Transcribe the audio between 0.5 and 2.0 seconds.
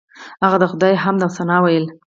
د خدای حمد او ثنا ویله.